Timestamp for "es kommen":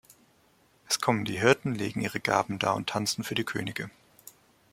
0.89-1.25